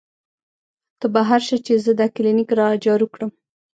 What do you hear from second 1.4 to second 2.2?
شه چې زۀ دا